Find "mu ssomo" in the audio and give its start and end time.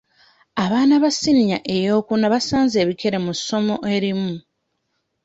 3.25-3.75